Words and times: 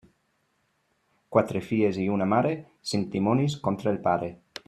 Quatre 1.35 1.61
filles 1.65 2.01
i 2.05 2.07
una 2.15 2.29
mare, 2.33 2.55
cinc 2.93 3.13
dimonis 3.19 3.61
contra 3.69 3.95
el 3.95 4.01
pare. 4.11 4.35